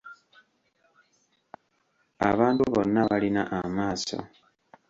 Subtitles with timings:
[2.29, 4.17] Abantu bonna balina amaaso.